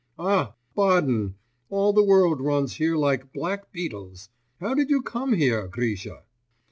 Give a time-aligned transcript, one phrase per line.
[0.17, 1.35] 'Ah, Baden!
[1.69, 4.29] All the world runs here like black beetles!
[4.59, 6.23] How did you come here, Grisha?